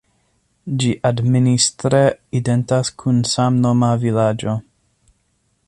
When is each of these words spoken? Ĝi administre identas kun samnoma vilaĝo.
Ĝi 0.83 0.87
administre 1.09 1.99
identas 2.39 2.91
kun 3.03 3.21
samnoma 3.33 3.91
vilaĝo. 4.05 4.57